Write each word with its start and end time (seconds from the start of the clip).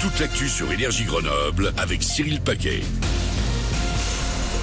toute 0.00 0.20
l'actu 0.20 0.48
sur 0.48 0.70
Énergie 0.70 1.04
Grenoble 1.04 1.72
avec 1.76 2.02
Cyril 2.02 2.40
Paquet. 2.40 2.82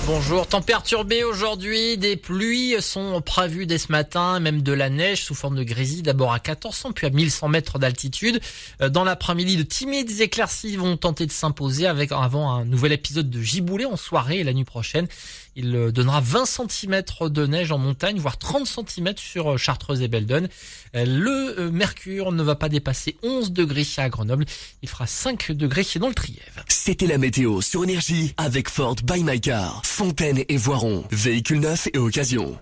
Bonjour, 0.07 0.45
temps 0.45 0.61
perturbé 0.61 1.23
aujourd'hui, 1.23 1.97
des 1.97 2.15
pluies 2.15 2.75
sont 2.79 3.21
prévues 3.21 3.65
dès 3.65 3.79
ce 3.79 3.91
matin, 3.91 4.39
même 4.39 4.61
de 4.61 4.71
la 4.71 4.91
neige 4.91 5.23
sous 5.23 5.33
forme 5.33 5.55
de 5.55 5.63
grésil, 5.63 6.03
d'abord 6.03 6.31
à 6.31 6.35
1400 6.35 6.91
puis 6.91 7.07
à 7.07 7.09
1100 7.09 7.47
mètres 7.47 7.79
d'altitude. 7.79 8.39
Euh, 8.83 8.89
dans 8.89 9.03
l'après-midi, 9.03 9.57
de 9.57 9.63
timides 9.63 10.21
éclaircies 10.21 10.75
vont 10.75 10.95
tenter 10.95 11.25
de 11.25 11.31
s'imposer 11.31 11.87
avec 11.87 12.11
avant 12.11 12.51
un 12.51 12.65
nouvel 12.65 12.91
épisode 12.91 13.31
de 13.31 13.41
giboulée 13.41 13.85
en 13.85 13.97
soirée 13.97 14.41
et 14.41 14.43
la 14.43 14.53
nuit 14.53 14.63
prochaine. 14.63 15.07
Il 15.55 15.75
euh, 15.75 15.91
donnera 15.91 16.21
20 16.21 16.45
cm 16.45 17.01
de 17.21 17.47
neige 17.47 17.71
en 17.71 17.79
montagne, 17.79 18.19
voire 18.19 18.37
30 18.37 18.67
cm 18.67 19.13
sur 19.17 19.53
euh, 19.53 19.57
Chartreuse 19.57 20.03
et 20.03 20.07
Beldon. 20.07 20.47
Le 20.93 21.71
mercure 21.71 22.31
ne 22.31 22.43
va 22.43 22.53
pas 22.53 22.69
dépasser 22.69 23.17
11 23.23 23.53
degrés 23.53 23.87
à 23.97 24.07
Grenoble. 24.09 24.45
Il 24.83 24.87
fera 24.87 25.07
5 25.07 25.51
degrés 25.51 25.85
dans 25.99 26.09
le 26.09 26.13
Trièvre. 26.13 26.64
C'était 26.87 27.07
la 27.07 27.17
météo 27.17 27.61
sur 27.61 27.83
Énergie 27.83 28.35
avec 28.37 28.69
Ford 28.69 28.95
by 29.03 29.23
My 29.23 29.41
Car. 29.41 29.81
Fontaine 29.83 30.43
et 30.47 30.55
Voiron. 30.55 31.03
Véhicules 31.09 31.59
neufs 31.59 31.87
et 31.91 31.97
occasion. 31.97 32.59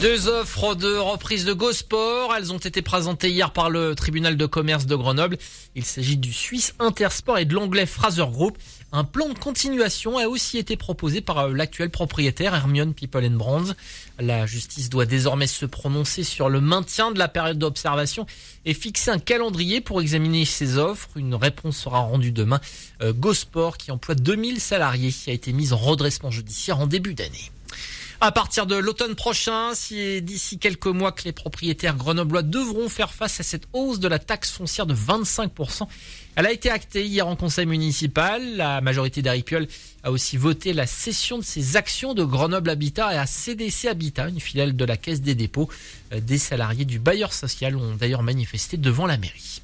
Deux 0.00 0.28
offres 0.28 0.76
de 0.76 0.96
reprise 0.96 1.44
de 1.44 1.52
GoSport. 1.52 2.32
Elles 2.36 2.52
ont 2.52 2.58
été 2.58 2.82
présentées 2.82 3.30
hier 3.30 3.52
par 3.52 3.68
le 3.68 3.96
tribunal 3.96 4.36
de 4.36 4.46
commerce 4.46 4.86
de 4.86 4.94
Grenoble. 4.94 5.38
Il 5.74 5.84
s'agit 5.84 6.16
du 6.16 6.32
Suisse 6.32 6.72
Intersport 6.78 7.38
et 7.38 7.44
de 7.44 7.54
l'anglais 7.54 7.84
Fraser 7.84 8.26
Group. 8.30 8.56
Un 8.92 9.02
plan 9.02 9.28
de 9.28 9.36
continuation 9.36 10.16
a 10.16 10.28
aussi 10.28 10.56
été 10.56 10.76
proposé 10.76 11.20
par 11.20 11.38
euh, 11.38 11.52
l'actuel 11.52 11.90
propriétaire 11.90 12.54
Hermione 12.54 12.94
People 12.94 13.24
and 13.24 13.32
Brands. 13.36 13.74
La 14.20 14.46
justice 14.46 14.88
doit 14.88 15.04
désormais 15.04 15.48
se 15.48 15.66
prononcer 15.66 16.22
sur 16.22 16.48
le 16.48 16.60
maintien 16.60 17.10
de 17.10 17.18
la 17.18 17.26
période 17.26 17.58
d'observation 17.58 18.24
et 18.66 18.74
fixer 18.74 19.10
un 19.10 19.18
calendrier 19.18 19.80
pour 19.80 20.00
examiner 20.00 20.44
ces 20.44 20.78
offres. 20.78 21.08
Une 21.16 21.34
réponse 21.34 21.76
sera 21.76 21.98
rendue 21.98 22.30
demain. 22.30 22.60
Euh, 23.02 23.12
GoSport, 23.12 23.76
qui 23.76 23.90
emploie 23.90 24.14
2000 24.14 24.60
salariés, 24.60 25.12
a 25.26 25.32
été 25.32 25.52
mise 25.52 25.72
en 25.72 25.76
redressement 25.76 26.30
judiciaire 26.30 26.78
en 26.78 26.86
début 26.86 27.14
d'année. 27.14 27.50
À 28.20 28.32
partir 28.32 28.66
de 28.66 28.74
l'automne 28.74 29.14
prochain, 29.14 29.74
c'est 29.74 30.20
d'ici 30.20 30.58
quelques 30.58 30.88
mois 30.88 31.12
que 31.12 31.22
les 31.22 31.30
propriétaires 31.30 31.94
grenoblois 31.94 32.42
devront 32.42 32.88
faire 32.88 33.12
face 33.12 33.38
à 33.38 33.44
cette 33.44 33.68
hausse 33.72 34.00
de 34.00 34.08
la 34.08 34.18
taxe 34.18 34.50
foncière 34.50 34.86
de 34.86 34.94
25%. 34.94 35.86
Elle 36.34 36.46
a 36.46 36.50
été 36.50 36.68
actée 36.68 37.06
hier 37.06 37.28
en 37.28 37.36
conseil 37.36 37.66
municipal. 37.66 38.56
La 38.56 38.80
majorité 38.80 39.22
des 39.22 39.30
Ripioles 39.30 39.68
a 40.02 40.10
aussi 40.10 40.36
voté 40.36 40.72
la 40.72 40.86
cession 40.86 41.38
de 41.38 41.44
ses 41.44 41.76
actions 41.76 42.12
de 42.12 42.24
Grenoble 42.24 42.70
Habitat 42.70 43.14
et 43.14 43.18
à 43.18 43.26
CDC 43.26 43.86
Habitat, 43.86 44.28
une 44.28 44.40
filiale 44.40 44.74
de 44.74 44.84
la 44.84 44.96
Caisse 44.96 45.20
des 45.20 45.36
dépôts. 45.36 45.68
Euh, 46.12 46.18
des 46.18 46.38
salariés 46.38 46.84
du 46.84 46.98
bailleur 46.98 47.32
social 47.32 47.76
ont 47.76 47.94
d'ailleurs 47.94 48.24
manifesté 48.24 48.76
devant 48.76 49.06
la 49.06 49.16
mairie. 49.16 49.62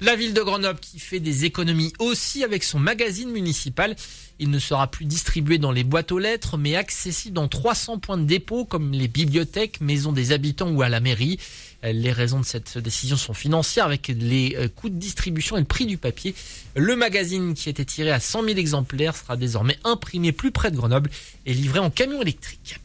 La 0.00 0.14
ville 0.14 0.34
de 0.34 0.42
Grenoble 0.42 0.80
qui 0.80 0.98
fait 0.98 1.20
des 1.20 1.46
économies 1.46 1.92
aussi 1.98 2.44
avec 2.44 2.64
son 2.64 2.78
magazine 2.78 3.30
municipal. 3.30 3.96
Il 4.44 4.50
ne 4.50 4.58
sera 4.58 4.90
plus 4.90 5.06
distribué 5.06 5.56
dans 5.56 5.72
les 5.72 5.84
boîtes 5.84 6.12
aux 6.12 6.18
lettres, 6.18 6.58
mais 6.58 6.76
accessible 6.76 7.32
dans 7.32 7.48
300 7.48 7.98
points 7.98 8.18
de 8.18 8.24
dépôt 8.24 8.66
comme 8.66 8.92
les 8.92 9.08
bibliothèques, 9.08 9.80
maisons 9.80 10.12
des 10.12 10.32
habitants 10.32 10.70
ou 10.70 10.82
à 10.82 10.90
la 10.90 11.00
mairie. 11.00 11.38
Les 11.82 12.12
raisons 12.12 12.40
de 12.40 12.44
cette 12.44 12.76
décision 12.76 13.16
sont 13.16 13.32
financières 13.32 13.86
avec 13.86 14.08
les 14.08 14.54
euh, 14.58 14.68
coûts 14.68 14.90
de 14.90 14.98
distribution 14.98 15.56
et 15.56 15.60
le 15.60 15.64
prix 15.64 15.86
du 15.86 15.96
papier. 15.96 16.34
Le 16.76 16.94
magazine 16.94 17.54
qui 17.54 17.70
était 17.70 17.86
tiré 17.86 18.10
à 18.10 18.20
100 18.20 18.44
000 18.44 18.58
exemplaires 18.58 19.16
sera 19.16 19.38
désormais 19.38 19.78
imprimé 19.82 20.30
plus 20.32 20.50
près 20.50 20.70
de 20.70 20.76
Grenoble 20.76 21.08
et 21.46 21.54
livré 21.54 21.78
en 21.78 21.88
camion 21.88 22.20
électrique 22.20 22.76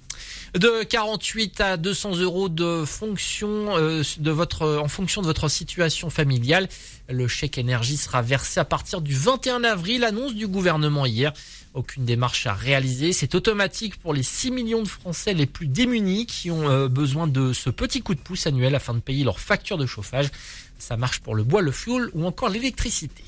de 0.56 0.84
48 0.84 1.62
à 1.62 1.78
200 1.78 2.18
euros 2.18 2.50
euh, 2.60 2.82
en 2.82 4.88
fonction 4.88 5.22
de 5.22 5.28
votre 5.28 5.50
situation 5.50 6.10
familiale. 6.10 6.68
Le 7.10 7.28
chèque 7.28 7.58
énergie 7.58 7.98
sera 7.98 8.22
versé 8.22 8.60
à 8.60 8.66
partir 8.66 9.02
du 9.02 9.14
21 9.14 9.64
avril, 9.64 10.04
annonce 10.04 10.36
du 10.36 10.48
gouvernement 10.48 11.06
hier. 11.06 11.34
Aucune 11.76 12.04
démarche 12.04 12.48
à 12.48 12.54
réaliser, 12.54 13.14
c'est 13.14 13.36
automatique 13.36 13.98
pour 13.98 14.14
les 14.14 14.24
6 14.24 14.52
millions 14.52 14.82
de 14.82 14.88
Français 14.88 15.34
les 15.34 15.46
plus 15.46 15.68
démunis 15.68 16.26
qui 16.26 16.50
ont 16.50 16.70
euh, 16.70 16.88
besoin 16.88 17.28
de 17.28 17.54
ce 17.54 17.70
petit 17.70 18.02
coup 18.02 18.16
de 18.16 18.20
pouce 18.20 18.48
annuel 18.48 18.74
afin 18.74 18.96
de 18.96 19.00
payer 19.00 19.24
leurs 19.24 19.40
factures 19.40 19.78
de 19.78 19.86
chauffage. 19.86 20.30
Ça 20.80 20.98
marche 20.98 21.20
pour 21.20 21.36
le 21.36 21.44
bois, 21.44 21.62
le 21.62 21.72
fuel 21.72 22.10
ou 22.14 22.26
encore 22.26 22.50
l'électricité. 22.50 23.24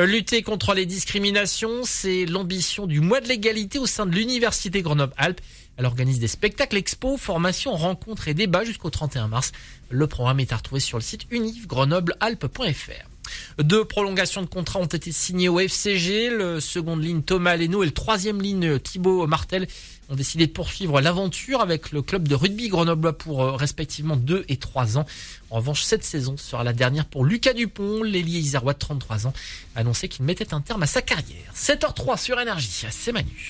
Euh, 0.00 0.06
lutter 0.06 0.42
contre 0.42 0.74
les 0.74 0.86
discriminations, 0.86 1.82
c'est 1.84 2.26
l'ambition 2.26 2.86
du 2.86 3.00
mois 3.00 3.20
de 3.20 3.28
l'égalité 3.28 3.78
au 3.78 3.86
sein 3.86 4.06
de 4.06 4.14
l'Université 4.14 4.82
Grenoble-Alpes. 4.82 5.40
Elle 5.76 5.86
organise 5.86 6.20
des 6.20 6.28
spectacles, 6.28 6.76
expos, 6.76 7.20
formations, 7.20 7.74
rencontres 7.74 8.28
et 8.28 8.34
débats 8.34 8.64
jusqu'au 8.64 8.90
31 8.90 9.28
mars. 9.28 9.52
Le 9.90 10.06
programme 10.06 10.40
est 10.40 10.52
à 10.52 10.56
retrouver 10.56 10.80
sur 10.80 10.98
le 10.98 11.02
site 11.02 11.26
univgrenoblealpes.fr. 11.30 13.13
Deux 13.58 13.84
prolongations 13.84 14.42
de 14.42 14.46
contrat 14.46 14.80
ont 14.80 14.86
été 14.86 15.12
signées 15.12 15.48
au 15.48 15.60
FCG. 15.60 16.30
Le 16.30 16.60
seconde 16.60 17.02
ligne 17.02 17.22
Thomas 17.22 17.56
Leno 17.56 17.82
et 17.82 17.86
le 17.86 17.92
troisième 17.92 18.40
ligne 18.40 18.78
Thibaut 18.78 19.26
Martel 19.26 19.66
ont 20.08 20.16
décidé 20.16 20.46
de 20.46 20.52
poursuivre 20.52 21.00
l'aventure 21.00 21.60
avec 21.60 21.92
le 21.92 22.02
club 22.02 22.28
de 22.28 22.34
rugby 22.34 22.68
Grenoble 22.68 23.12
pour 23.14 23.42
euh, 23.42 23.52
respectivement 23.52 24.16
2 24.16 24.44
et 24.48 24.56
3 24.56 24.98
ans. 24.98 25.06
En 25.50 25.56
revanche, 25.56 25.82
cette 25.82 26.04
saison 26.04 26.36
sera 26.36 26.64
la 26.64 26.72
dernière 26.72 27.06
pour 27.06 27.24
Lucas 27.24 27.54
Dupont, 27.54 28.02
l'ailier 28.02 28.38
isérois 28.38 28.74
de 28.74 28.78
33 28.78 29.26
ans, 29.26 29.32
annoncé 29.76 30.08
qu'il 30.08 30.24
mettait 30.24 30.52
un 30.52 30.60
terme 30.60 30.82
à 30.82 30.86
sa 30.86 31.02
carrière. 31.02 31.52
7h03 31.54 32.18
sur 32.18 32.40
Énergie, 32.40 32.86
c'est 32.90 33.12
Manu. 33.12 33.48